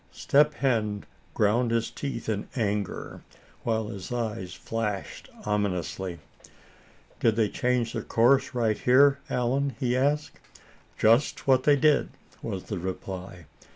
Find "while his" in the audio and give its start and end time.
3.61-4.11